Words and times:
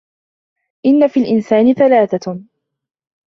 إنَّ 0.85 1.07
فِي 1.07 1.19
الْإِنْسَانِ 1.19 1.73
ثَلَاثَةً 1.73 2.39